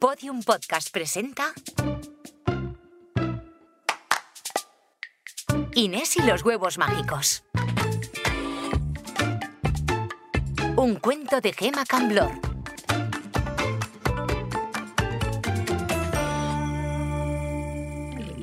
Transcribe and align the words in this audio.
Podium 0.00 0.44
Podcast 0.44 0.90
presenta 0.92 1.52
Inés 5.74 6.16
y 6.16 6.22
los 6.22 6.44
huevos 6.44 6.78
mágicos. 6.78 7.42
Un 10.76 10.96
cuento 11.00 11.40
de 11.40 11.52
Gema 11.52 11.84
Camblor. 11.84 12.30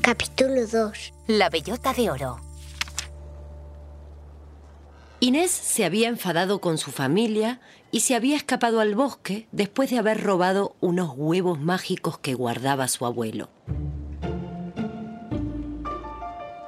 Capítulo 0.02 0.68
2. 0.68 1.14
La 1.28 1.50
bellota 1.50 1.94
de 1.94 2.12
oro. 2.12 2.42
Inés 5.26 5.50
se 5.50 5.86
había 5.86 6.08
enfadado 6.08 6.62
con 6.62 6.78
su 6.78 6.92
familia 6.92 7.60
y 7.90 8.02
se 8.02 8.14
había 8.14 8.38
escapado 8.38 8.80
al 8.80 8.94
bosque 8.94 9.48
después 9.52 9.90
de 9.90 9.98
haber 9.98 10.22
robado 10.22 10.76
unos 10.82 11.14
huevos 11.16 11.60
mágicos 11.60 12.20
que 12.20 12.36
guardaba 12.36 12.88
su 12.88 13.08
abuelo. 13.08 13.50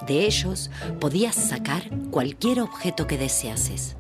De 0.08 0.26
ellos 0.26 0.72
podías 1.00 1.36
sacar 1.36 1.84
cualquier 2.10 2.62
objeto 2.62 3.06
que 3.06 3.20
deseases. 3.20 3.96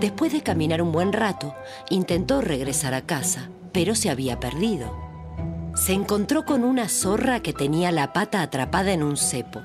Después 0.00 0.32
de 0.32 0.42
caminar 0.42 0.82
un 0.82 0.90
buen 0.90 1.12
rato, 1.12 1.54
intentó 1.88 2.40
regresar 2.40 2.92
a 2.92 3.02
casa, 3.02 3.50
pero 3.70 3.94
se 3.94 4.10
había 4.10 4.40
perdido. 4.40 4.92
Se 5.76 5.92
encontró 5.92 6.44
con 6.44 6.64
una 6.64 6.88
zorra 6.88 7.38
que 7.38 7.52
tenía 7.52 7.92
la 7.92 8.12
pata 8.12 8.42
atrapada 8.42 8.90
en 8.92 9.04
un 9.04 9.16
cepo. 9.16 9.62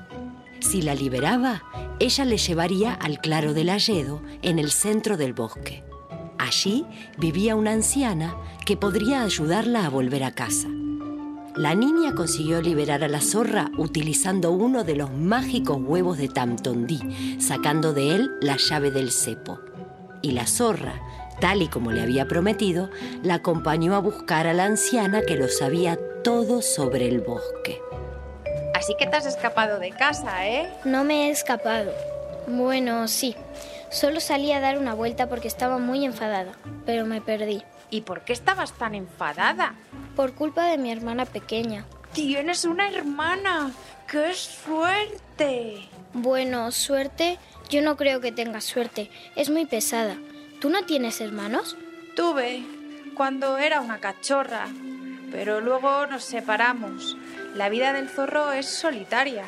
Si 0.62 0.80
la 0.80 0.94
liberaba, 0.94 1.64
ella 1.98 2.24
le 2.24 2.38
llevaría 2.38 2.94
al 2.94 3.20
claro 3.20 3.52
del 3.52 3.68
Alledo, 3.68 4.22
en 4.42 4.58
el 4.58 4.70
centro 4.70 5.16
del 5.16 5.32
bosque. 5.34 5.84
Allí 6.38 6.86
vivía 7.18 7.56
una 7.56 7.72
anciana 7.72 8.36
que 8.64 8.76
podría 8.76 9.22
ayudarla 9.22 9.84
a 9.84 9.90
volver 9.90 10.24
a 10.24 10.32
casa. 10.32 10.68
La 11.56 11.74
niña 11.74 12.14
consiguió 12.14 12.62
liberar 12.62 13.04
a 13.04 13.08
la 13.08 13.20
zorra 13.20 13.70
utilizando 13.76 14.52
uno 14.52 14.84
de 14.84 14.96
los 14.96 15.12
mágicos 15.12 15.78
huevos 15.80 16.16
de 16.16 16.28
Tamtondí, 16.28 17.00
sacando 17.40 17.92
de 17.92 18.14
él 18.14 18.30
la 18.40 18.56
llave 18.56 18.90
del 18.90 19.10
cepo. 19.10 19.60
Y 20.22 20.30
la 20.30 20.46
zorra, 20.46 20.94
tal 21.40 21.60
y 21.60 21.68
como 21.68 21.90
le 21.90 22.02
había 22.02 22.28
prometido, 22.28 22.88
la 23.22 23.34
acompañó 23.34 23.94
a 23.94 23.98
buscar 23.98 24.46
a 24.46 24.54
la 24.54 24.64
anciana 24.64 25.22
que 25.22 25.36
lo 25.36 25.48
sabía 25.48 25.98
todo 26.22 26.62
sobre 26.62 27.08
el 27.08 27.20
bosque. 27.20 27.80
Así 28.74 28.94
que 28.98 29.06
te 29.06 29.16
has 29.16 29.26
escapado 29.26 29.78
de 29.78 29.90
casa, 29.90 30.48
¿eh? 30.48 30.68
No 30.84 31.04
me 31.04 31.26
he 31.26 31.30
escapado. 31.30 31.92
Bueno, 32.46 33.06
sí. 33.08 33.36
Solo 33.90 34.20
salí 34.20 34.52
a 34.52 34.60
dar 34.60 34.78
una 34.78 34.94
vuelta 34.94 35.28
porque 35.28 35.48
estaba 35.48 35.78
muy 35.78 36.04
enfadada, 36.04 36.52
pero 36.86 37.04
me 37.04 37.20
perdí. 37.20 37.62
¿Y 37.90 38.00
por 38.00 38.22
qué 38.22 38.32
estabas 38.32 38.72
tan 38.72 38.94
enfadada? 38.94 39.74
Por 40.16 40.34
culpa 40.34 40.64
de 40.64 40.78
mi 40.78 40.90
hermana 40.90 41.26
pequeña. 41.26 41.84
Tienes 42.14 42.64
una 42.64 42.88
hermana. 42.88 43.70
¡Qué 44.10 44.32
suerte! 44.34 45.88
Bueno, 46.14 46.72
suerte. 46.72 47.38
Yo 47.68 47.82
no 47.82 47.96
creo 47.96 48.20
que 48.20 48.32
tenga 48.32 48.60
suerte. 48.60 49.10
Es 49.36 49.50
muy 49.50 49.66
pesada. 49.66 50.16
¿Tú 50.60 50.70
no 50.70 50.84
tienes 50.84 51.20
hermanos? 51.20 51.76
Tuve 52.16 52.62
cuando 53.14 53.58
era 53.58 53.80
una 53.80 53.98
cachorra, 53.98 54.68
pero 55.30 55.60
luego 55.60 56.06
nos 56.06 56.24
separamos. 56.24 57.16
La 57.54 57.68
vida 57.68 57.92
del 57.92 58.08
zorro 58.08 58.52
es 58.52 58.66
solitaria. 58.66 59.44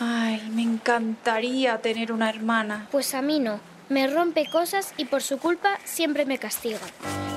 Ay, 0.00 0.42
me 0.52 0.62
encantaría 0.62 1.78
tener 1.78 2.10
una 2.10 2.28
hermana. 2.28 2.88
Pues 2.90 3.14
a 3.14 3.22
mí 3.22 3.38
no. 3.38 3.60
Me 3.88 4.08
rompe 4.08 4.50
cosas 4.50 4.92
y 4.96 5.04
por 5.04 5.22
su 5.22 5.38
culpa 5.38 5.78
siempre 5.84 6.26
me 6.26 6.38
castiga. 6.38 6.80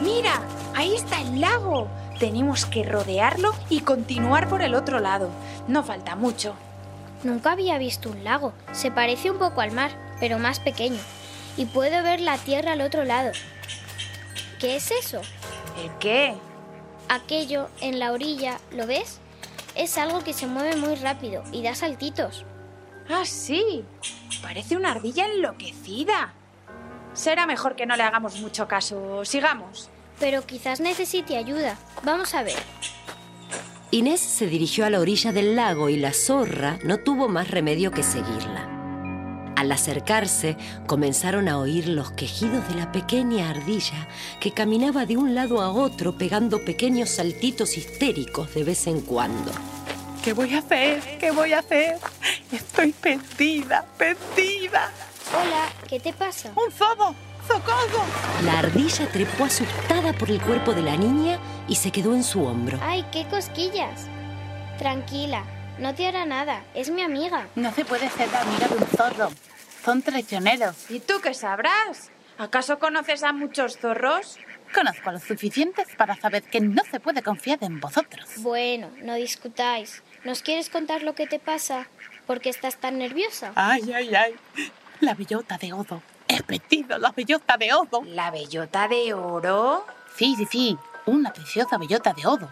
Mira, 0.03 0.41
ahí 0.75 0.95
está 0.95 1.21
el 1.21 1.39
lago. 1.39 1.87
Tenemos 2.19 2.65
que 2.65 2.83
rodearlo 2.83 3.53
y 3.69 3.81
continuar 3.81 4.49
por 4.49 4.63
el 4.63 4.73
otro 4.73 4.99
lado. 4.99 5.29
No 5.67 5.83
falta 5.83 6.15
mucho. 6.15 6.55
Nunca 7.23 7.51
había 7.51 7.77
visto 7.77 8.09
un 8.09 8.23
lago. 8.23 8.53
Se 8.71 8.89
parece 8.89 9.29
un 9.29 9.38
poco 9.38 9.61
al 9.61 9.71
mar, 9.71 9.91
pero 10.19 10.39
más 10.39 10.59
pequeño. 10.59 11.00
Y 11.55 11.66
puedo 11.66 12.01
ver 12.01 12.19
la 12.19 12.38
tierra 12.39 12.71
al 12.71 12.81
otro 12.81 13.05
lado. 13.05 13.31
¿Qué 14.59 14.75
es 14.75 14.89
eso? 14.89 15.21
¿El 15.83 15.91
qué? 16.00 16.33
Aquello 17.09 17.69
en 17.79 18.00
la 18.00 18.11
orilla, 18.11 18.57
¿lo 18.71 18.88
ves? 18.88 19.19
Es 19.75 19.97
algo 19.97 20.23
que 20.23 20.33
se 20.33 20.47
mueve 20.47 20.75
muy 20.75 20.95
rápido 20.95 21.43
y 21.51 21.63
da 21.63 21.75
saltitos. 21.75 22.45
Ah, 23.09 23.25
sí. 23.25 23.83
Parece 24.41 24.75
una 24.75 24.91
ardilla 24.91 25.25
enloquecida. 25.25 26.33
Será 27.13 27.45
mejor 27.45 27.75
que 27.75 27.85
no 27.85 27.95
le 27.95 28.03
hagamos 28.03 28.39
mucho 28.39 28.67
caso. 28.67 29.25
Sigamos. 29.25 29.89
Pero 30.19 30.45
quizás 30.45 30.79
necesite 30.79 31.37
ayuda. 31.37 31.77
Vamos 32.03 32.33
a 32.33 32.43
ver. 32.43 32.57
Inés 33.91 34.21
se 34.21 34.47
dirigió 34.47 34.85
a 34.85 34.89
la 34.89 34.99
orilla 34.99 35.33
del 35.33 35.55
lago 35.55 35.89
y 35.89 35.97
la 35.97 36.13
zorra 36.13 36.79
no 36.83 36.99
tuvo 36.99 37.27
más 37.27 37.51
remedio 37.51 37.91
que 37.91 38.03
seguirla. 38.03 38.70
Al 39.61 39.72
acercarse, 39.72 40.57
comenzaron 40.88 41.47
a 41.47 41.59
oír 41.59 41.88
los 41.88 42.09
quejidos 42.13 42.67
de 42.67 42.73
la 42.73 42.91
pequeña 42.91 43.51
ardilla 43.51 44.07
que 44.39 44.51
caminaba 44.51 45.05
de 45.05 45.17
un 45.17 45.35
lado 45.35 45.61
a 45.61 45.69
otro 45.69 46.17
pegando 46.17 46.66
pequeños 46.66 47.11
saltitos 47.11 47.77
histéricos 47.77 48.55
de 48.55 48.63
vez 48.63 48.88
en 48.88 49.01
cuando. 49.01 49.51
¿Qué 50.23 50.33
voy 50.33 50.55
a 50.55 50.57
hacer? 50.57 51.00
¿Qué 51.19 51.29
voy 51.29 51.53
a 51.53 51.59
hacer? 51.59 52.00
Estoy 52.51 52.91
perdida, 52.91 53.85
perdida. 54.00 54.89
Hola, 55.29 55.69
¿qué 55.88 56.00
te 56.00 56.11
pasa? 56.11 56.51
¡Un 56.55 56.71
zobo! 56.71 57.13
¡Socorro! 57.47 58.03
La 58.44 58.57
ardilla 58.57 59.07
trepó 59.11 59.44
asustada 59.44 60.11
por 60.13 60.31
el 60.31 60.41
cuerpo 60.41 60.73
de 60.73 60.81
la 60.81 60.97
niña 60.97 61.38
y 61.67 61.75
se 61.75 61.91
quedó 61.91 62.16
en 62.16 62.23
su 62.23 62.44
hombro. 62.44 62.79
¡Ay, 62.81 63.05
qué 63.11 63.27
cosquillas! 63.27 64.07
Tranquila, 64.79 65.44
no 65.81 65.96
te 65.96 66.08
hará 66.08 66.25
nada. 66.25 66.64
Es 66.74 66.90
mi 66.90 67.02
amiga. 67.02 67.47
No 67.56 67.74
se 67.74 67.84
puede 67.84 68.09
ser 68.09 68.31
la 68.31 68.42
amiga 68.42 68.68
de 68.68 68.75
un 68.75 68.88
zorro. 68.88 69.30
Son 69.84 70.02
traicioneros. 70.02 70.90
¿Y 70.90 71.00
tú 71.00 71.16
qué 71.22 71.34
sabrás? 71.34 72.12
¿Acaso 72.38 72.80
conoces 72.80 73.24
a 73.24 73.34
muchos 73.34 73.78
zorros? 73.78 74.38
Conozco 74.74 75.09
a 75.09 75.14
los 75.14 75.24
suficientes 75.24 75.88
para 75.97 76.16
saber 76.16 76.44
que 76.44 76.62
no 76.62 76.84
se 76.90 77.00
puede 77.00 77.22
confiar 77.22 77.58
en 77.62 77.80
vosotros. 77.80 78.30
Bueno, 78.38 78.90
no 79.02 79.16
discutáis. 79.16 80.02
¿Nos 80.24 80.42
quieres 80.44 80.69
contar 80.69 81.02
lo 81.02 81.14
que 81.14 81.28
te 81.28 81.40
pasa? 81.40 81.88
¿Por 82.28 82.40
qué 82.40 82.50
estás 82.50 82.78
tan 82.78 83.00
nerviosa? 83.00 83.52
Ay, 83.56 83.92
ay, 83.92 84.16
ay. 84.16 84.36
La 85.02 85.16
bellota 85.16 85.58
de 85.58 85.74
Odo. 85.74 86.02
He 86.28 86.42
perdido 86.44 86.98
la 87.00 87.12
bellota 87.12 87.58
de 87.58 87.74
Odo. 87.74 88.03
¿La 88.06 88.31
bellota 88.31 88.88
de 88.88 89.13
oro? 89.13 89.86
Sí, 90.16 90.36
sí, 90.38 90.48
sí. 90.50 90.78
Una 91.08 91.34
preciosa 91.34 91.78
bellota 91.78 92.13
de 92.13 92.25
Odo. 92.25 92.50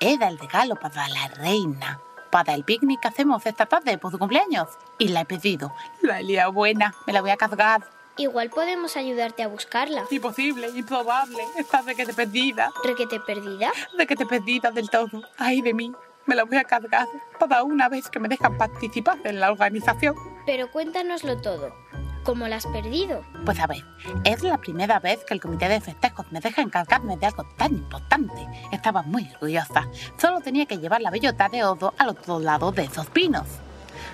Era 0.00 0.28
el 0.28 0.38
regalo 0.38 0.76
para 0.76 1.06
la 1.08 1.28
reina. 1.28 2.00
Para 2.30 2.54
el 2.54 2.64
picnic 2.64 3.00
que 3.00 3.08
hacemos 3.08 3.44
esta 3.44 3.66
tarde 3.66 3.98
por 3.98 4.12
su 4.12 4.18
cumpleaños. 4.18 4.68
Y 4.98 5.08
la 5.08 5.22
he 5.22 5.24
pedido. 5.24 5.72
La 6.02 6.20
he 6.20 6.22
liado 6.22 6.52
buena. 6.52 6.94
Me 7.06 7.12
la 7.12 7.20
voy 7.20 7.30
a 7.30 7.36
cargar. 7.36 7.82
Igual 8.16 8.50
podemos 8.50 8.96
ayudarte 8.96 9.42
a 9.42 9.48
buscarla. 9.48 10.04
Imposible, 10.10 10.68
improbable. 10.68 11.42
Estás 11.56 11.86
de 11.86 11.94
que 11.94 12.06
te 12.06 12.14
perdida. 12.14 12.70
¿Requete 12.84 13.18
perdida? 13.20 13.72
De 13.96 14.06
que 14.06 14.14
te 14.14 14.26
perdida 14.26 14.70
del 14.70 14.90
todo. 14.90 15.22
Ay 15.38 15.62
de 15.62 15.74
mí. 15.74 15.92
Me 16.26 16.34
la 16.36 16.44
voy 16.44 16.58
a 16.58 16.64
cargar 16.64 17.08
para 17.38 17.62
una 17.64 17.88
vez 17.88 18.08
que 18.08 18.20
me 18.20 18.28
dejan 18.28 18.56
participar 18.58 19.18
en 19.24 19.40
la 19.40 19.50
organización. 19.50 20.14
Pero 20.46 20.70
cuéntanoslo 20.70 21.40
todo. 21.40 21.72
¿Cómo 22.22 22.46
la 22.48 22.56
has 22.56 22.66
perdido? 22.66 23.24
Pues 23.44 23.58
a 23.60 23.66
ver, 23.66 23.84
es 24.24 24.42
la 24.42 24.58
primera 24.58 24.98
vez 25.00 25.24
que 25.24 25.34
el 25.34 25.40
comité 25.40 25.68
de 25.68 25.80
festejos 25.80 26.30
me 26.30 26.40
deja 26.40 26.60
encargarme 26.60 27.16
de 27.16 27.26
algo 27.26 27.44
tan 27.56 27.72
importante. 27.72 28.46
Estaba 28.70 29.02
muy 29.02 29.28
orgullosa. 29.34 29.88
Solo 30.18 30.40
tenía 30.40 30.66
que 30.66 30.78
llevar 30.78 31.00
la 31.00 31.10
bellota 31.10 31.48
de 31.48 31.64
Odo 31.64 31.94
al 31.96 32.10
otro 32.10 32.38
lado 32.38 32.72
de 32.72 32.84
esos 32.84 33.06
pinos. 33.06 33.46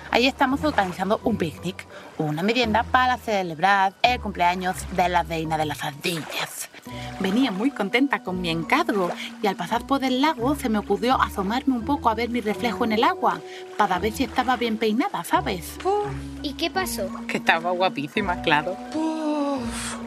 Ahí 0.09 0.25
estamos 0.25 0.63
organizando 0.63 1.19
un 1.25 1.37
picnic, 1.37 1.85
una 2.17 2.43
merienda 2.43 2.83
para 2.83 3.17
celebrar 3.17 3.93
el 4.01 4.21
cumpleaños 4.21 4.75
de 4.95 5.09
la 5.09 5.23
reina 5.23 5.57
de 5.57 5.65
las 5.65 5.83
ardillas. 5.83 6.56
Venía 7.19 7.51
muy 7.51 7.71
contenta 7.71 8.21
con 8.21 8.41
mi 8.41 8.49
encargo 8.49 9.09
y 9.41 9.47
al 9.47 9.55
pasar 9.55 9.87
por 9.87 10.03
el 10.03 10.21
lago 10.21 10.55
se 10.55 10.69
me 10.69 10.77
ocurrió 10.77 11.19
asomarme 11.19 11.75
un 11.75 11.83
poco 11.83 12.09
a 12.09 12.15
ver 12.15 12.29
mi 12.29 12.41
reflejo 12.41 12.85
en 12.85 12.91
el 12.91 13.03
agua 13.03 13.41
para 13.77 13.97
ver 13.97 14.13
si 14.13 14.23
estaba 14.23 14.55
bien 14.55 14.77
peinada, 14.77 15.23
¿sabes? 15.23 15.77
¿Y 16.43 16.53
qué 16.53 16.69
pasó? 16.69 17.09
Que 17.27 17.37
estaba 17.37 17.71
guapísima, 17.71 18.41
claro. 18.41 18.77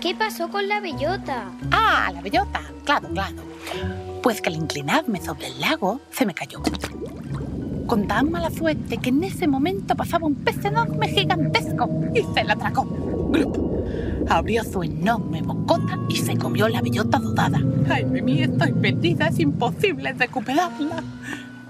¿Qué 0.00 0.14
pasó 0.14 0.48
con 0.48 0.68
la 0.68 0.80
bellota? 0.80 1.50
Ah, 1.72 2.10
la 2.12 2.20
bellota, 2.22 2.62
claro, 2.84 3.08
claro. 3.08 3.36
Pues 4.22 4.40
que 4.40 4.48
al 4.48 4.56
inclinarme 4.56 5.20
sobre 5.20 5.48
el 5.48 5.60
lago 5.60 6.00
se 6.10 6.24
me 6.24 6.34
cayó. 6.34 6.62
Con 7.86 8.06
tan 8.06 8.30
mala 8.30 8.50
suerte 8.50 8.98
que 8.98 9.08
en 9.08 9.24
ese 9.24 9.48
momento 9.48 9.96
pasaba 9.96 10.26
un 10.26 10.36
pez 10.36 10.64
enorme 10.64 11.08
gigantesco 11.08 11.90
y 12.14 12.22
se 12.34 12.44
la 12.44 12.52
atracó. 12.52 12.86
Abrió 14.28 14.64
su 14.64 14.82
enorme 14.82 15.42
bocota 15.42 15.98
y 16.08 16.16
se 16.16 16.36
comió 16.36 16.68
la 16.68 16.80
bellota 16.80 17.18
dudada. 17.18 17.58
Ay, 17.88 18.04
de 18.04 18.22
mí 18.22 18.42
estoy 18.42 18.72
perdida, 18.72 19.28
es 19.28 19.38
imposible 19.38 20.12
recuperarla. 20.12 21.02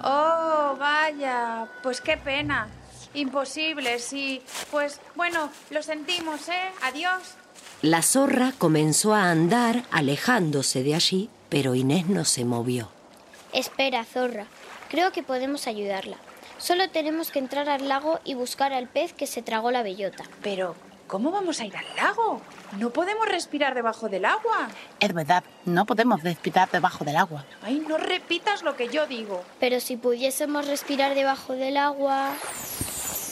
Oh, 0.02 0.76
vaya. 0.78 1.66
Pues 1.82 2.00
qué 2.00 2.16
pena. 2.16 2.68
Imposible, 3.14 3.98
sí. 3.98 4.42
Pues 4.70 5.00
bueno, 5.16 5.50
lo 5.70 5.82
sentimos, 5.82 6.48
¿eh? 6.48 6.70
Adiós. 6.82 7.34
La 7.82 8.02
zorra 8.02 8.52
comenzó 8.56 9.14
a 9.14 9.30
andar 9.30 9.84
alejándose 9.90 10.82
de 10.82 10.94
allí, 10.94 11.30
pero 11.48 11.74
Inés 11.74 12.06
no 12.08 12.24
se 12.24 12.44
movió. 12.44 12.90
Espera, 13.52 14.04
zorra. 14.04 14.46
Creo 14.88 15.12
que 15.12 15.22
podemos 15.22 15.66
ayudarla. 15.66 16.16
Solo 16.58 16.90
tenemos 16.90 17.30
que 17.30 17.38
entrar 17.38 17.68
al 17.68 17.88
lago 17.88 18.20
y 18.24 18.34
buscar 18.34 18.72
al 18.72 18.86
pez 18.86 19.12
que 19.12 19.26
se 19.26 19.40
tragó 19.40 19.70
la 19.70 19.82
bellota. 19.82 20.24
Pero, 20.42 20.74
¿cómo 21.10 21.32
vamos 21.32 21.60
a 21.60 21.66
ir 21.66 21.76
al 21.76 21.84
lago? 21.96 22.40
No 22.78 22.90
podemos 22.90 23.26
respirar 23.28 23.74
debajo 23.74 24.08
del 24.08 24.24
agua. 24.24 24.68
Es 25.00 25.12
verdad, 25.12 25.42
no 25.64 25.84
podemos 25.84 26.22
respirar 26.22 26.70
debajo 26.70 27.04
del 27.04 27.16
agua. 27.16 27.44
Ay, 27.62 27.84
no 27.88 27.98
repitas 27.98 28.62
lo 28.62 28.76
que 28.76 28.88
yo 28.88 29.08
digo. 29.08 29.42
Pero 29.58 29.80
si 29.80 29.96
pudiésemos 29.96 30.68
respirar 30.68 31.16
debajo 31.16 31.54
del 31.54 31.76
agua... 31.78 32.30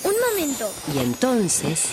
Un 0.05 0.15
momento. 0.31 0.73
Y 0.95 0.99
entonces 0.99 1.89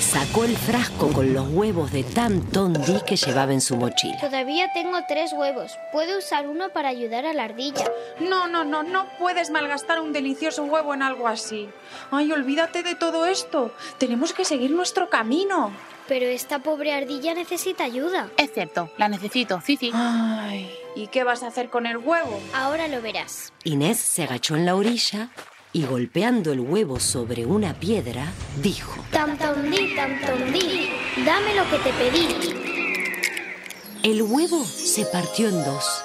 sacó 0.00 0.44
el 0.44 0.56
frasco 0.56 1.10
con 1.12 1.32
los 1.32 1.48
huevos 1.48 1.90
de 1.90 2.04
Tam 2.04 2.40
Tondi 2.50 3.00
que 3.06 3.16
llevaba 3.16 3.52
en 3.52 3.60
su 3.60 3.76
mochila. 3.76 4.18
Todavía 4.20 4.70
tengo 4.74 4.98
tres 5.08 5.32
huevos. 5.32 5.78
Puedo 5.92 6.18
usar 6.18 6.46
uno 6.48 6.68
para 6.70 6.90
ayudar 6.90 7.24
a 7.24 7.32
la 7.32 7.44
ardilla. 7.44 7.90
No, 8.20 8.46
no, 8.46 8.64
no, 8.64 8.82
no 8.82 9.06
puedes 9.18 9.50
malgastar 9.50 10.00
un 10.00 10.12
delicioso 10.12 10.64
huevo 10.64 10.92
en 10.92 11.02
algo 11.02 11.28
así. 11.28 11.68
Ay, 12.10 12.30
olvídate 12.30 12.82
de 12.82 12.94
todo 12.94 13.24
esto. 13.26 13.72
Tenemos 13.98 14.32
que 14.32 14.44
seguir 14.44 14.70
nuestro 14.70 15.08
camino. 15.08 15.72
Pero 16.08 16.26
esta 16.26 16.60
pobre 16.60 16.92
ardilla 16.92 17.34
necesita 17.34 17.82
ayuda. 17.82 18.28
Es 18.36 18.52
cierto, 18.52 18.90
la 18.96 19.08
necesito, 19.08 19.60
sí, 19.64 19.76
sí. 19.76 19.90
Ay, 19.92 20.72
¿y 20.94 21.08
qué 21.08 21.24
vas 21.24 21.42
a 21.42 21.48
hacer 21.48 21.68
con 21.68 21.84
el 21.84 21.96
huevo? 21.96 22.40
Ahora 22.54 22.86
lo 22.86 23.02
verás. 23.02 23.52
Inés 23.64 23.98
se 23.98 24.22
agachó 24.22 24.54
en 24.54 24.66
la 24.66 24.76
orilla 24.76 25.30
y 25.76 25.84
golpeando 25.84 26.52
el 26.52 26.60
huevo 26.60 26.98
sobre 26.98 27.44
una 27.44 27.74
piedra, 27.74 28.32
dijo, 28.62 28.96
dame 29.12 29.34
lo 31.54 31.68
que 31.68 31.76
te 31.84 31.92
pedí. 31.92 32.28
El 34.02 34.22
huevo 34.22 34.64
se 34.64 35.04
partió 35.04 35.50
en 35.50 35.62
dos. 35.64 36.02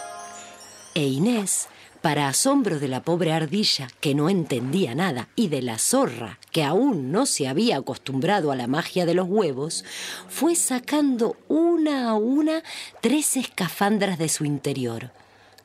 E 0.93 1.05
Inés, 1.05 1.69
para 2.01 2.27
asombro 2.27 2.81
de 2.81 2.89
la 2.89 3.01
pobre 3.03 3.31
ardilla, 3.31 3.87
que 4.01 4.13
no 4.13 4.27
entendía 4.27 4.93
nada, 4.93 5.29
y 5.37 5.47
de 5.47 5.61
la 5.61 5.77
zorra, 5.77 6.37
que 6.51 6.65
aún 6.65 7.13
no 7.13 7.25
se 7.25 7.47
había 7.47 7.77
acostumbrado 7.77 8.51
a 8.51 8.57
la 8.57 8.67
magia 8.67 9.05
de 9.05 9.13
los 9.13 9.29
huevos, 9.29 9.85
fue 10.27 10.55
sacando 10.55 11.37
una 11.47 12.09
a 12.09 12.15
una 12.15 12.61
tres 12.99 13.37
escafandras 13.37 14.19
de 14.19 14.27
su 14.27 14.43
interior, 14.43 15.11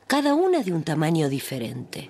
cada 0.07 0.33
una 0.33 0.63
de 0.63 0.71
un 0.71 0.83
tamaño 0.83 1.27
diferente. 1.27 2.09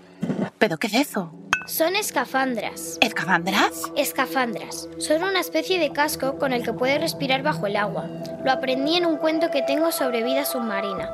¿Pero 0.60 0.78
qué 0.78 0.86
es 0.86 0.94
eso? 0.94 1.34
Son 1.68 1.98
escafandras. 1.98 2.98
¿Escafandras? 3.02 3.92
Escafandras. 3.98 4.88
Son 5.00 5.22
una 5.22 5.42
especie 5.42 5.80
de 5.80 5.92
casco 5.92 6.38
con 6.40 6.54
el 6.54 6.64
que 6.64 6.72
puedes 6.72 7.02
respirar 7.02 7.44
bajo 7.44 7.68
el 7.68 7.76
agua. 7.76 8.08
Lo 8.46 8.54
aprendí 8.54 8.96
en 8.96 9.06
un 9.06 9.18
cuento 9.18 9.52
que 9.52 9.64
tengo 9.64 9.92
sobre 9.92 10.24
vida 10.24 10.46
submarina. 10.46 11.12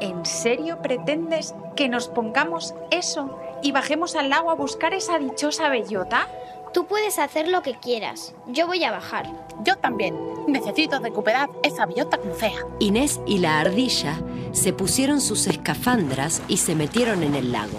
¿En 0.00 0.24
serio 0.24 0.80
pretendes 0.80 1.54
que 1.76 1.90
nos 1.90 2.08
pongamos 2.08 2.74
eso 2.90 3.38
y 3.62 3.72
bajemos 3.72 4.16
al 4.16 4.30
lago 4.30 4.50
a 4.50 4.54
buscar 4.54 4.94
esa 4.94 5.18
dichosa 5.18 5.68
bellota? 5.68 6.28
Tú 6.72 6.86
puedes 6.86 7.18
hacer 7.18 7.48
lo 7.48 7.60
que 7.60 7.74
quieras. 7.74 8.32
Yo 8.46 8.66
voy 8.66 8.82
a 8.84 8.92
bajar. 8.92 9.26
Yo 9.64 9.76
también. 9.76 10.16
Necesito 10.46 10.98
recuperar 10.98 11.50
esa 11.62 11.84
bellota 11.84 12.16
como 12.16 12.34
sea. 12.36 12.64
Inés 12.78 13.20
y 13.26 13.36
la 13.36 13.60
ardilla 13.60 14.18
se 14.52 14.72
pusieron 14.72 15.20
sus 15.20 15.46
escafandras 15.46 16.40
y 16.48 16.56
se 16.56 16.74
metieron 16.74 17.22
en 17.22 17.34
el 17.34 17.52
lago. 17.52 17.78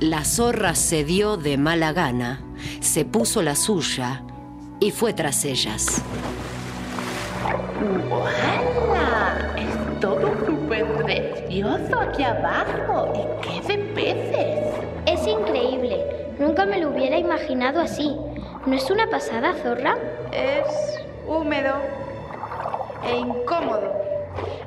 La 0.00 0.24
zorra 0.24 0.74
cedió 0.76 1.36
de 1.36 1.58
mala 1.58 1.92
gana, 1.92 2.40
se 2.78 3.04
puso 3.04 3.42
la 3.42 3.56
suya 3.56 4.22
y 4.78 4.92
fue 4.92 5.12
tras 5.12 5.44
ellas. 5.44 6.00
¡Hala! 7.44 9.56
Es 9.56 10.00
todo 10.00 10.36
súper 10.46 10.86
precioso 11.02 11.98
aquí 11.98 12.22
abajo. 12.22 13.12
¿Y 13.12 13.22
qué 13.42 13.60
de 13.66 13.78
peces? 13.92 14.72
Es 15.06 15.26
increíble. 15.26 15.98
Nunca 16.38 16.64
me 16.64 16.78
lo 16.78 16.90
hubiera 16.90 17.18
imaginado 17.18 17.80
así. 17.80 18.16
¿No 18.66 18.76
es 18.76 18.88
una 18.92 19.10
pasada, 19.10 19.52
zorra? 19.64 19.96
Es 20.30 20.68
húmedo 21.26 21.74
e 23.04 23.16
incómodo. 23.16 23.92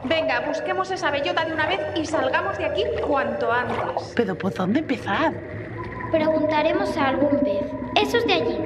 Venga, 0.04 0.40
busquemos 0.42 0.90
esa 0.92 1.12
bellota 1.12 1.46
de 1.46 1.54
una 1.54 1.68
vez 1.68 1.80
y 1.96 2.06
salgamos 2.06 2.58
de 2.58 2.66
aquí 2.66 2.84
cuanto 3.06 3.52
antes. 3.52 4.14
¿Pero 4.16 4.38
por 4.38 4.54
dónde 4.54 4.80
empezar? 4.80 5.34
Preguntaremos 6.12 6.98
a 6.98 7.10
algún 7.10 7.40
pez. 7.40 7.64
Esos 7.96 8.26
de 8.26 8.34
allí. 8.34 8.58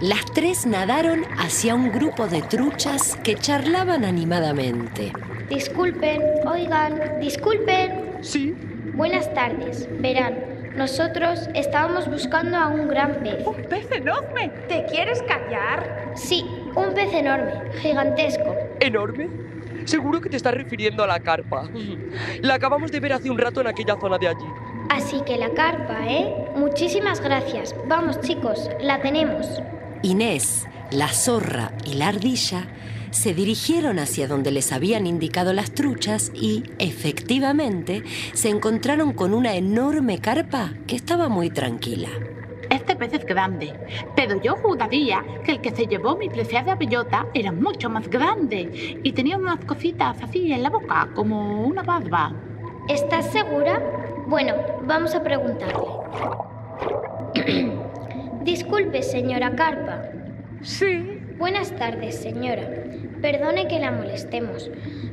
Las 0.00 0.24
tres 0.26 0.64
nadaron 0.66 1.24
hacia 1.38 1.74
un 1.74 1.90
grupo 1.92 2.26
de 2.26 2.42
truchas 2.42 3.16
que 3.22 3.34
charlaban 3.34 4.04
animadamente. 4.04 5.12
Disculpen, 5.48 6.22
oigan, 6.46 7.18
disculpen. 7.20 8.18
Sí, 8.20 8.54
Buenas 8.94 9.32
tardes. 9.32 9.88
Verán, 10.00 10.72
nosotros 10.76 11.48
estábamos 11.54 12.10
buscando 12.10 12.56
a 12.56 12.66
un 12.66 12.88
gran 12.88 13.14
pez. 13.22 13.46
¡Un 13.46 13.54
pez 13.62 13.88
enorme! 13.92 14.48
¿Te 14.66 14.84
quieres 14.86 15.22
callar? 15.22 16.10
Sí, 16.16 16.44
un 16.74 16.94
pez 16.94 17.12
enorme, 17.14 17.52
gigantesco. 17.80 18.56
enorme. 18.80 19.28
Seguro 19.88 20.20
que 20.20 20.28
te 20.28 20.36
estás 20.36 20.52
refiriendo 20.52 21.02
a 21.02 21.06
la 21.06 21.18
carpa. 21.18 21.66
La 22.42 22.56
acabamos 22.56 22.92
de 22.92 23.00
ver 23.00 23.14
hace 23.14 23.30
un 23.30 23.38
rato 23.38 23.62
en 23.62 23.68
aquella 23.68 23.98
zona 23.98 24.18
de 24.18 24.28
allí. 24.28 24.44
Así 24.90 25.22
que 25.24 25.38
la 25.38 25.48
carpa, 25.54 26.06
¿eh? 26.06 26.30
Muchísimas 26.54 27.22
gracias. 27.22 27.74
Vamos, 27.86 28.20
chicos, 28.20 28.68
la 28.82 29.00
tenemos. 29.00 29.46
Inés, 30.02 30.66
la 30.90 31.08
zorra 31.08 31.72
y 31.86 31.94
la 31.94 32.08
ardilla 32.08 32.66
se 33.12 33.32
dirigieron 33.32 33.98
hacia 33.98 34.28
donde 34.28 34.50
les 34.50 34.72
habían 34.72 35.06
indicado 35.06 35.54
las 35.54 35.70
truchas 35.70 36.32
y, 36.34 36.64
efectivamente, 36.78 38.02
se 38.34 38.50
encontraron 38.50 39.14
con 39.14 39.32
una 39.32 39.54
enorme 39.54 40.18
carpa 40.18 40.74
que 40.86 40.96
estaba 40.96 41.30
muy 41.30 41.48
tranquila. 41.48 42.10
Este 43.08 43.20
pez 43.20 43.24
es 43.24 43.34
grande, 43.34 43.72
pero 44.14 44.38
yo 44.42 44.54
juraría 44.56 45.24
que 45.42 45.52
el 45.52 45.60
que 45.62 45.70
se 45.70 45.86
llevó 45.86 46.14
mi 46.14 46.28
preciada 46.28 46.74
bellota 46.74 47.26
era 47.32 47.52
mucho 47.52 47.88
más 47.88 48.06
grande 48.10 49.00
y 49.02 49.12
tenía 49.12 49.38
unas 49.38 49.64
cositas 49.64 50.22
así 50.22 50.52
en 50.52 50.62
la 50.62 50.68
boca, 50.68 51.08
como 51.14 51.62
una 51.62 51.82
barba. 51.82 52.34
¿Estás 52.86 53.30
segura? 53.32 53.80
Bueno, 54.26 54.56
vamos 54.82 55.14
a 55.14 55.22
preguntarle. 55.22 55.88
Disculpe, 58.42 59.02
señora 59.02 59.56
Carpa. 59.56 60.02
Sí. 60.60 61.18
Buenas 61.38 61.74
tardes, 61.76 62.20
señora. 62.20 62.68
Perdone 63.22 63.68
que 63.68 63.78
la 63.78 63.90
molestemos, 63.90 64.70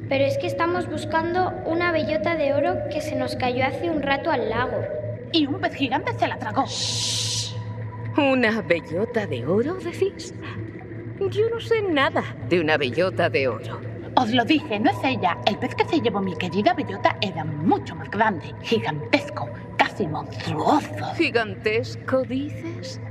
pero 0.09 0.25
es 0.25 0.37
que 0.37 0.47
estamos 0.47 0.89
buscando 0.89 1.53
una 1.65 1.93
bellota 1.93 2.35
de 2.35 2.53
oro 2.53 2.75
que 2.91 2.99
se 2.99 3.15
nos 3.15 3.37
cayó 3.37 3.65
hace 3.65 3.89
un 3.89 4.01
rato 4.01 4.31
al 4.31 4.49
lago. 4.49 4.81
Y 5.31 5.47
un 5.47 5.61
pez 5.61 5.75
gigante 5.75 6.11
se 6.19 6.27
la 6.27 6.37
tragó. 6.37 6.65
¿Una 8.17 8.61
bellota 8.61 9.27
de 9.27 9.45
oro, 9.45 9.73
decís? 9.75 10.33
Yo 11.19 11.49
no 11.49 11.59
sé 11.59 11.81
nada 11.81 12.23
de 12.47 12.61
una 12.61 12.77
bellota 12.77 13.29
de 13.29 13.49
oro. 13.49 13.81
Os 14.15 14.31
lo 14.31 14.45
dije, 14.45 14.79
no 14.79 14.89
es 14.89 14.97
ella. 15.03 15.37
El 15.45 15.57
pez 15.59 15.75
que 15.75 15.83
se 15.83 15.99
llevó 15.99 16.21
mi 16.21 16.33
querida 16.33 16.73
bellota 16.73 17.17
era 17.21 17.43
mucho 17.43 17.93
más 17.93 18.09
grande, 18.09 18.55
gigantesco, 18.61 19.49
casi 19.77 20.07
monstruoso. 20.07 21.13
¿Gigantesco, 21.17 22.23
dices? 22.23 23.01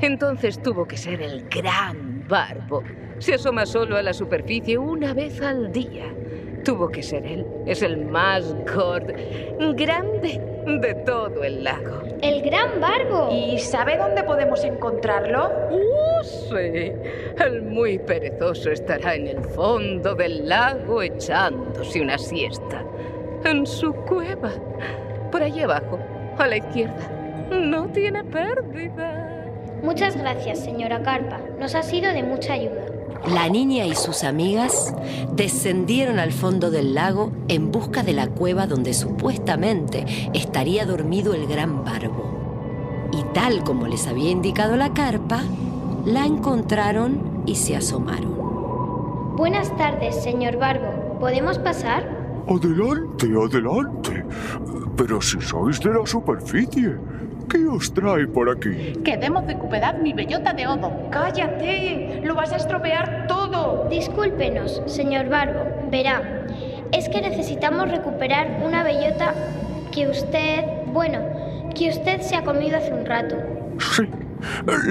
Entonces 0.00 0.62
tuvo 0.62 0.86
que 0.86 0.96
ser 0.96 1.22
el 1.22 1.48
gran 1.48 2.24
barbo. 2.28 2.84
Se 3.18 3.34
asoma 3.34 3.66
solo 3.66 3.96
a 3.96 4.02
la 4.02 4.12
superficie 4.12 4.78
una 4.78 5.12
vez 5.12 5.42
al 5.42 5.72
día. 5.72 6.04
Tuvo 6.64 6.88
que 6.88 7.02
ser 7.02 7.26
él. 7.26 7.44
Es 7.66 7.82
el 7.82 8.04
más 8.04 8.54
gordo, 8.64 9.12
grande 9.74 10.55
de 10.66 10.94
todo 11.06 11.44
el 11.44 11.62
lago. 11.62 12.02
¡El 12.20 12.42
gran 12.42 12.80
barbo! 12.80 13.30
¿Y 13.30 13.58
sabe 13.58 13.96
dónde 13.96 14.24
podemos 14.24 14.64
encontrarlo? 14.64 15.50
¡Uh, 15.70 16.24
sí! 16.24 16.92
El 17.38 17.62
muy 17.62 17.98
perezoso 17.98 18.70
estará 18.70 19.14
en 19.14 19.28
el 19.28 19.44
fondo 19.44 20.14
del 20.14 20.48
lago 20.48 21.02
echándose 21.02 22.00
una 22.00 22.18
siesta. 22.18 22.84
En 23.44 23.64
su 23.64 23.92
cueva. 23.92 24.50
Por 25.30 25.42
allí 25.42 25.62
abajo, 25.62 25.98
a 26.38 26.46
la 26.48 26.56
izquierda. 26.56 27.10
No 27.50 27.86
tiene 27.92 28.24
pérdida. 28.24 29.46
Muchas 29.82 30.16
gracias, 30.16 30.64
señora 30.64 31.00
Carpa. 31.02 31.38
Nos 31.60 31.74
ha 31.76 31.82
sido 31.82 32.12
de 32.12 32.24
mucha 32.24 32.54
ayuda. 32.54 32.95
La 33.24 33.48
niña 33.48 33.86
y 33.86 33.94
sus 33.94 34.22
amigas 34.22 34.94
descendieron 35.32 36.18
al 36.18 36.32
fondo 36.32 36.70
del 36.70 36.94
lago 36.94 37.32
en 37.48 37.72
busca 37.72 38.02
de 38.02 38.12
la 38.12 38.28
cueva 38.28 38.66
donde 38.66 38.94
supuestamente 38.94 40.04
estaría 40.32 40.86
dormido 40.86 41.34
el 41.34 41.46
gran 41.46 41.84
barbo. 41.84 43.08
Y 43.12 43.22
tal 43.34 43.64
como 43.64 43.86
les 43.86 44.06
había 44.06 44.30
indicado 44.30 44.76
la 44.76 44.92
carpa, 44.92 45.42
la 46.04 46.24
encontraron 46.24 47.42
y 47.46 47.56
se 47.56 47.76
asomaron. 47.76 48.36
Buenas 49.36 49.76
tardes, 49.76 50.22
señor 50.22 50.56
Barbo. 50.56 51.18
¿Podemos 51.20 51.58
pasar? 51.58 52.08
Adelante, 52.48 53.26
adelante. 53.26 54.24
Pero 54.96 55.20
si 55.20 55.40
sois 55.40 55.80
de 55.80 55.90
la 55.90 56.06
superficie, 56.06 56.94
¿qué 56.94 57.35
os 57.66 57.92
trae 57.92 58.26
por 58.26 58.48
aquí? 58.48 58.92
Queremos 59.04 59.46
recuperar 59.46 59.98
mi 60.00 60.12
bellota 60.12 60.52
de 60.52 60.66
oro. 60.66 60.92
¡Cállate! 61.10 62.20
¡Lo 62.24 62.34
vas 62.34 62.52
a 62.52 62.56
estropear 62.56 63.26
todo! 63.26 63.88
Discúlpenos, 63.88 64.82
señor 64.86 65.28
Barbo. 65.28 65.60
Verá, 65.90 66.46
es 66.92 67.08
que 67.08 67.20
necesitamos 67.20 67.90
recuperar 67.90 68.60
una 68.64 68.82
bellota 68.82 69.34
que 69.92 70.08
usted, 70.08 70.64
bueno, 70.92 71.20
que 71.74 71.90
usted 71.90 72.20
se 72.20 72.36
ha 72.36 72.44
comido 72.44 72.76
hace 72.76 72.92
un 72.92 73.06
rato. 73.06 73.36
Sí, 73.78 74.08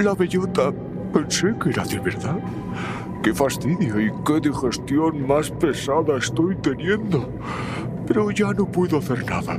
la 0.02 0.14
bellota 0.14 0.72
pensé 1.12 1.54
que 1.62 1.70
era 1.70 1.84
de 1.84 1.98
verdad. 1.98 2.38
Qué 3.22 3.34
fastidio 3.34 4.00
y 4.00 4.12
qué 4.24 4.40
digestión 4.40 5.26
más 5.26 5.50
pesada 5.50 6.18
estoy 6.18 6.54
teniendo. 6.56 7.28
Pero 8.06 8.30
ya 8.30 8.52
no 8.52 8.66
puedo 8.66 8.98
hacer 8.98 9.24
nada. 9.28 9.58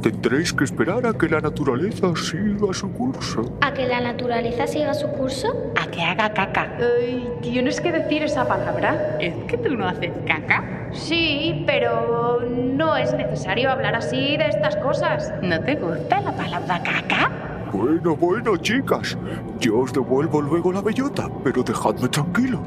Tendréis 0.00 0.52
que 0.52 0.64
esperar 0.64 1.04
a 1.06 1.12
que 1.12 1.28
la 1.28 1.40
naturaleza 1.40 2.14
siga 2.14 2.72
su 2.72 2.92
curso. 2.92 3.58
¿A 3.60 3.72
que 3.72 3.86
la 3.86 4.00
naturaleza 4.00 4.66
siga 4.66 4.94
su 4.94 5.08
curso? 5.08 5.48
A 5.80 5.86
que 5.90 6.02
haga 6.02 6.32
caca. 6.32 6.76
Ay, 6.78 7.28
¿Tienes 7.42 7.80
que 7.80 7.92
decir 7.92 8.22
esa 8.22 8.46
palabra? 8.46 9.16
¿Es 9.20 9.34
que 9.46 9.58
tú 9.58 9.74
no 9.76 9.86
haces 9.88 10.12
caca? 10.26 10.90
Sí, 10.92 11.64
pero 11.66 12.40
no 12.42 12.96
es 12.96 13.12
necesario 13.14 13.70
hablar 13.70 13.94
así 13.94 14.36
de 14.36 14.48
estas 14.48 14.76
cosas. 14.76 15.32
¿No 15.42 15.60
te 15.60 15.74
gusta 15.74 16.20
la 16.20 16.32
palabra 16.32 16.82
caca? 16.82 17.30
Bueno, 17.72 18.16
bueno, 18.16 18.56
chicas. 18.56 19.18
Yo 19.60 19.80
os 19.80 19.92
devuelvo 19.92 20.40
luego 20.40 20.72
la 20.72 20.80
bellota, 20.80 21.28
pero 21.44 21.62
dejadme 21.62 22.08
tranquilo. 22.08 22.60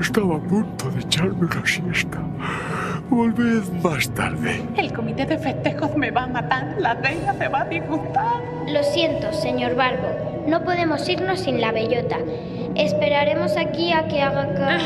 Estaba 0.00 0.36
a 0.36 0.40
punto 0.40 0.90
de 0.90 1.00
echarme 1.00 1.46
una 1.46 1.66
siesta. 1.66 2.18
Volved 3.10 3.62
más 3.82 4.08
tarde. 4.10 4.62
El 4.76 4.92
comité 4.92 5.24
de 5.24 5.38
festejos 5.38 5.96
me 5.96 6.10
va 6.10 6.24
a 6.24 6.26
matar. 6.26 6.76
La 6.78 6.94
reina 6.94 7.32
se 7.34 7.48
va 7.48 7.62
a 7.62 7.64
disgustar. 7.64 8.42
Lo 8.66 8.82
siento, 8.82 9.32
señor 9.32 9.74
Barbo. 9.74 10.08
No 10.46 10.62
podemos 10.62 11.08
irnos 11.08 11.40
sin 11.40 11.60
la 11.60 11.72
bellota. 11.72 12.18
Esperaremos 12.74 13.56
aquí 13.56 13.92
a 13.92 14.08
que 14.08 14.22
haga 14.22 14.54
ca... 14.54 14.78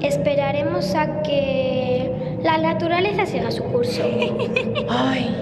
Esperaremos 0.00 0.94
a 0.94 1.22
que 1.22 2.38
la 2.42 2.58
naturaleza 2.58 3.26
siga 3.26 3.50
su 3.50 3.64
curso. 3.64 4.02
Ay, 4.88 5.34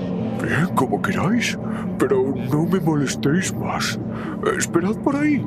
Bien, 0.43 0.69
como 0.75 1.01
queráis. 1.01 1.59
Pero 1.99 2.35
no 2.51 2.65
me 2.67 2.81
molestéis 2.81 3.55
más. 3.55 3.99
Esperad 4.57 4.95
por 4.97 5.17
ahí. 5.17 5.45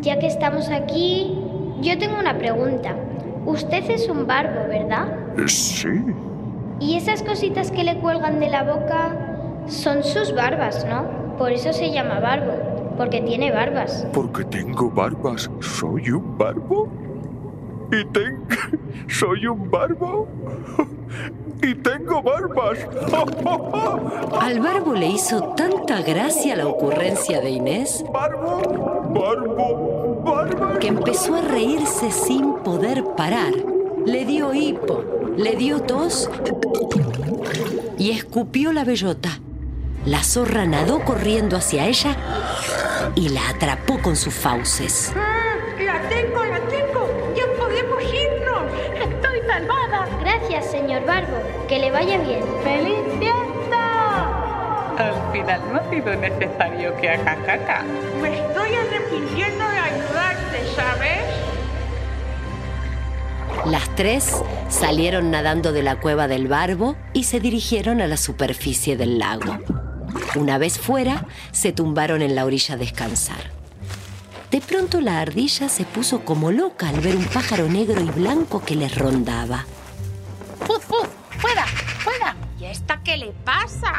Ya 0.00 0.18
que 0.18 0.26
estamos 0.26 0.68
aquí, 0.70 1.38
yo 1.80 1.98
tengo 1.98 2.18
una 2.18 2.38
pregunta. 2.38 2.94
Usted 3.46 3.88
es 3.90 4.08
un 4.08 4.26
barbo, 4.26 4.68
¿verdad? 4.68 5.06
Sí. 5.46 5.88
Y 6.80 6.96
esas 6.96 7.22
cositas 7.22 7.70
que 7.70 7.84
le 7.84 7.98
cuelgan 7.98 8.40
de 8.40 8.50
la 8.50 8.62
boca 8.64 9.16
son 9.66 10.02
sus 10.02 10.34
barbas, 10.34 10.86
¿no? 10.88 11.36
Por 11.38 11.52
eso 11.52 11.72
se 11.72 11.92
llama 11.92 12.20
barbo, 12.20 12.52
porque 12.96 13.20
tiene 13.20 13.52
barbas. 13.52 14.06
Porque 14.12 14.44
tengo 14.44 14.90
barbas. 14.90 15.50
¿Soy 15.60 16.10
un 16.10 16.36
barbo? 16.36 16.88
¿Y 17.92 18.04
tengo... 18.06 18.46
¿Soy 19.08 19.46
un 19.46 19.70
barbo? 19.70 20.28
¿Y 21.62 21.74
tengo 21.74 22.22
barbas? 22.22 22.78
Al 24.40 24.60
barbo 24.60 24.94
le 24.94 25.06
hizo 25.06 25.42
tanta 25.54 26.02
gracia 26.02 26.54
la 26.54 26.68
ocurrencia 26.68 27.40
de 27.40 27.50
Inés 27.50 28.04
¿Barbo? 28.12 28.60
¿Barbo? 29.10 30.22
¿Barba? 30.24 30.78
que 30.78 30.88
empezó 30.88 31.34
a 31.34 31.40
reírse 31.40 32.10
sin 32.10 32.54
poder 32.56 33.02
parar. 33.16 33.52
Le 34.04 34.24
dio 34.24 34.54
hipo, 34.54 35.02
le 35.38 35.54
dio 35.54 35.80
tos 35.80 36.28
y 37.96 38.10
escupió 38.10 38.72
la 38.72 38.82
bellota. 38.82 39.38
La 40.04 40.24
zorra 40.24 40.66
nadó 40.66 41.04
corriendo 41.04 41.56
hacia 41.56 41.86
ella 41.86 42.16
y 43.14 43.28
la 43.28 43.48
atrapó 43.48 44.00
con 44.02 44.16
sus 44.16 44.34
fauces. 44.34 45.12
¡La 45.84 46.00
tengo, 46.08 46.44
la 46.44 46.58
tengo! 46.68 47.08
¡Ya 47.36 47.44
podemos 47.56 48.02
irnos! 48.02 48.62
¡Estoy 49.00 49.40
salvada! 49.46 50.08
Gracias, 50.20 50.72
señor 50.72 51.06
Barbo. 51.06 51.40
Que 51.68 51.78
le 51.78 51.92
vaya 51.92 52.18
bien. 52.18 52.42
¡Feliz 52.64 52.98
fiesta! 53.20 54.94
Al 54.98 55.32
final 55.32 55.60
no 55.72 55.78
ha 55.78 55.90
sido 55.90 56.16
necesario 56.16 56.96
que 57.00 57.10
haga 57.10 57.36
caca. 57.46 57.84
Me 58.20 58.40
estoy 58.40 58.70
arrepintiendo 58.74 59.68
de 59.68 59.78
ayudarte, 59.78 60.74
¿sabes? 60.74 61.47
Las 63.70 63.94
tres 63.96 64.32
salieron 64.70 65.30
nadando 65.30 65.72
de 65.72 65.82
la 65.82 66.00
cueva 66.00 66.26
del 66.26 66.48
barbo 66.48 66.96
y 67.12 67.24
se 67.24 67.38
dirigieron 67.38 68.00
a 68.00 68.06
la 68.06 68.16
superficie 68.16 68.96
del 68.96 69.18
lago. 69.18 69.58
Una 70.36 70.56
vez 70.56 70.78
fuera, 70.78 71.26
se 71.52 71.72
tumbaron 71.72 72.22
en 72.22 72.34
la 72.34 72.46
orilla 72.46 72.76
a 72.76 72.78
descansar. 72.78 73.50
De 74.50 74.62
pronto 74.62 75.02
la 75.02 75.20
ardilla 75.20 75.68
se 75.68 75.84
puso 75.84 76.24
como 76.24 76.50
loca 76.50 76.88
al 76.88 77.00
ver 77.00 77.14
un 77.14 77.26
pájaro 77.26 77.68
negro 77.68 78.00
y 78.00 78.08
blanco 78.08 78.64
que 78.64 78.74
les 78.74 78.96
rondaba. 78.96 79.66
¡Puf, 80.66 80.86
puf! 80.86 81.06
¡Fuera! 81.38 81.66
¡Fuera! 81.66 82.36
¿y 82.58 82.64
esta 82.64 83.02
qué 83.04 83.18
le 83.18 83.32
pasa? 83.44 83.92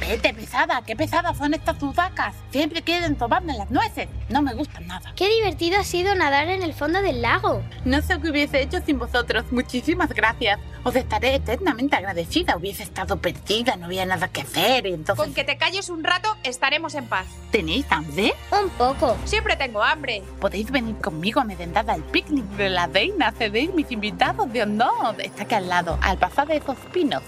Vete, 0.00 0.34
pesada. 0.34 0.82
¡Qué 0.82 0.96
pesadas 0.96 1.36
son 1.36 1.54
estas 1.54 1.78
sudacas! 1.78 2.34
Siempre 2.50 2.82
quieren 2.82 3.16
tomarme 3.16 3.56
las 3.56 3.70
nueces. 3.70 4.08
No 4.28 4.42
me 4.42 4.54
gustan 4.54 4.86
nada. 4.86 5.12
Qué 5.14 5.28
divertido 5.28 5.78
ha 5.78 5.84
sido 5.84 6.14
nadar 6.14 6.48
en 6.48 6.62
el 6.62 6.74
fondo 6.74 7.00
del 7.02 7.22
lago. 7.22 7.62
No 7.84 8.00
sé 8.02 8.18
qué 8.20 8.30
hubiese 8.30 8.62
hecho 8.62 8.80
sin 8.84 8.98
vosotros. 8.98 9.44
Muchísimas 9.52 10.12
gracias. 10.12 10.58
Os 10.82 10.96
estaré 10.96 11.34
eternamente 11.34 11.96
agradecida. 11.96 12.56
Hubiese 12.56 12.82
estado 12.82 13.18
perdida, 13.18 13.76
no 13.76 13.86
había 13.86 14.06
nada 14.06 14.28
que 14.28 14.40
hacer 14.40 14.86
y 14.86 14.94
entonces... 14.94 15.24
Con 15.24 15.34
que 15.34 15.44
te 15.44 15.58
calles 15.58 15.90
un 15.90 16.02
rato 16.02 16.34
estaremos 16.42 16.94
en 16.94 17.06
paz. 17.06 17.26
¿Tenéis 17.50 17.86
hambre? 17.90 18.32
Un 18.50 18.70
poco. 18.70 19.16
Siempre 19.26 19.56
tengo 19.56 19.82
hambre. 19.82 20.22
Podéis 20.40 20.70
venir 20.70 20.96
conmigo 20.96 21.40
a 21.40 21.44
merendar 21.44 21.88
al 21.90 22.02
picnic 22.02 22.46
de 22.56 22.70
la 22.70 22.86
reina. 22.86 23.32
Cedéis 23.32 23.72
mis 23.74 23.92
invitados 23.92 24.50
de 24.52 24.62
honor. 24.62 25.16
Está 25.18 25.42
aquí 25.42 25.54
al 25.54 25.68
lado, 25.68 25.98
al 26.00 26.18
pasar 26.18 26.48
de 26.48 26.56
esos 26.56 26.78
pinos. 26.92 27.22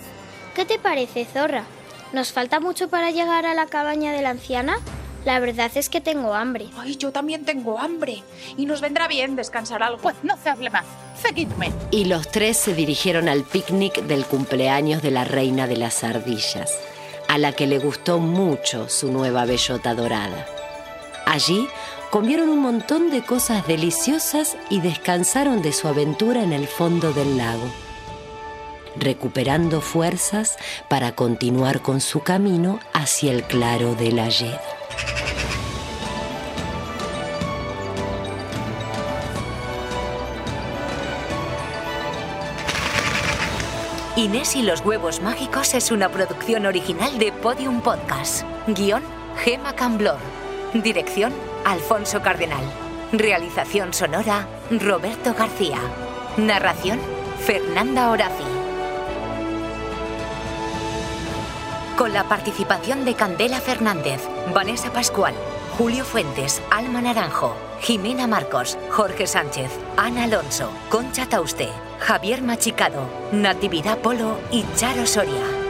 ¿Qué 0.55 0.65
te 0.65 0.79
parece, 0.79 1.25
zorra? 1.25 1.65
¿Nos 2.13 2.33
falta 2.33 2.61
mucho 2.61 2.89
para 2.89 3.11
llegar 3.11 3.47
a 3.47 3.55
la 3.55 3.67
cabaña 3.67 4.13
de 4.13 4.21
la 4.21 4.31
anciana? 4.31 4.77
La 5.25 5.41
verdad 5.41 5.71
es 5.75 5.89
que 5.89 6.01
tengo 6.01 6.35
hambre. 6.35 6.67
Ay, 6.77 6.97
yo 6.97 7.11
también 7.11 7.45
tengo 7.45 7.79
hambre. 7.79 8.23
Y 8.59 8.67
nos 8.67 8.83
vendrá 8.83 9.09
bien 9.09 9.35
descansar 9.35 9.83
algo. 9.83 10.03
Pues 10.03 10.17
no 10.23 10.37
se 10.37 10.51
hable 10.51 10.69
más. 10.69 10.85
Seguidme. 11.21 11.73
Y 11.91 12.05
los 12.05 12.31
tres 12.31 12.59
se 12.59 12.75
dirigieron 12.75 13.31
al 13.31 13.45
picnic 13.45 14.03
del 14.03 14.27
cumpleaños 14.27 15.01
de 15.01 15.11
la 15.11 15.25
reina 15.25 15.67
de 15.67 15.77
las 15.77 16.05
ardillas, 16.05 16.73
a 17.29 17.39
la 17.39 17.53
que 17.53 17.67
le 17.67 17.79
gustó 17.79 18.19
mucho 18.19 18.91
su 18.91 19.11
nueva 19.11 19.47
bellota 19.47 19.95
dorada. 19.95 20.47
Allí 21.25 21.67
comieron 22.11 22.51
un 22.51 22.59
montón 22.59 23.11
de 23.11 23.23
cosas 23.23 23.67
deliciosas 23.67 24.59
y 24.69 24.81
descansaron 24.81 25.63
de 25.63 25.73
su 25.73 25.89
aventura 25.89 26.43
en 26.43 26.53
el 26.53 26.67
fondo 26.67 27.13
del 27.13 27.39
lago, 27.39 27.71
recuperando 28.97 29.81
fuerzas 29.81 30.57
para 30.89 31.13
continuar 31.13 31.83
con 31.83 32.01
su 32.01 32.21
camino 32.21 32.81
hacia 32.93 33.33
el 33.33 33.43
claro 33.45 33.95
del 33.95 34.19
ayer. 34.19 34.61
Inés 44.15 44.57
y 44.57 44.63
los 44.63 44.83
huevos 44.85 45.23
mágicos 45.23 45.73
es 45.73 45.91
una 45.91 46.11
producción 46.11 46.67
original 46.67 47.19
de 47.19 47.33
Podium 47.33 47.81
Podcast. 47.81 48.45
Guión, 48.67 49.03
Gema 49.43 49.75
Camblor. 49.75 50.19
Dirección, 50.75 51.33
Alfonso 51.65 52.21
Cardenal. 52.21 52.63
Realización 53.13 53.95
sonora, 53.95 54.47
Roberto 54.71 55.33
García. 55.33 55.79
Narración, 56.37 57.01
Fernanda 57.41 58.11
Horaci. 58.11 58.52
Con 61.97 62.13
la 62.13 62.25
participación 62.25 63.05
de 63.05 63.15
Candela 63.15 63.61
Fernández, 63.61 64.23
Vanessa 64.55 64.93
Pascual, 64.93 65.35
Julio 65.77 66.05
Fuentes, 66.05 66.63
Alma 66.71 67.01
Naranjo, 67.01 67.55
Jimena 67.81 68.27
Marcos, 68.27 68.79
Jorge 68.91 69.27
Sánchez, 69.27 69.71
Ana 69.97 70.25
Alonso, 70.25 70.71
Concha 70.89 71.27
Tauste, 71.27 71.69
Javier 72.01 72.43
Machicado, 72.43 73.07
Natividad 73.31 73.99
Polo 73.99 74.39
y 74.51 74.65
Charo 74.77 75.07
Soria. 75.07 75.62